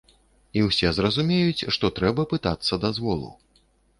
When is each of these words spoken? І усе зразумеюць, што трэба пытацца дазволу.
І 0.59 0.63
усе 0.67 0.89
зразумеюць, 0.99 1.67
што 1.77 1.91
трэба 1.99 2.25
пытацца 2.33 2.81
дазволу. 2.87 3.29